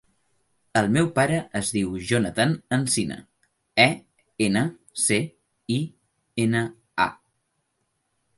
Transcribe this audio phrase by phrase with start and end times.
[0.79, 3.17] El meu pare es diu Jonathan Encina:
[3.83, 3.87] e,
[4.47, 4.65] ena,
[5.03, 5.19] ce,
[5.77, 5.79] i,
[6.47, 6.65] ena,
[7.09, 7.09] a.